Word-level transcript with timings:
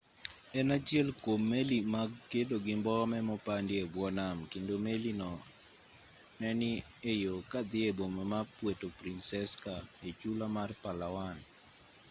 en 0.59 0.67
achiel 0.77 1.07
kwom 1.23 1.41
meli 1.51 1.77
mag 1.93 2.09
kedo 2.31 2.55
gi 2.65 2.73
mbome 2.81 3.17
mopandi 3.29 3.73
e 3.83 3.85
bwo 3.93 4.07
nam 4.19 4.37
kendo 4.51 4.75
meli 4.85 5.11
no 5.21 5.31
ne 6.39 6.49
ni 6.59 6.71
e 7.11 7.13
yo 7.23 7.35
ka 7.51 7.59
odhi 7.63 7.79
e 7.89 7.91
boma 7.97 8.23
ma 8.31 8.39
puerto 8.55 8.87
princesa 8.99 9.75
e 10.07 10.09
chula 10.19 10.45
mar 10.55 10.69
palawan 10.83 11.37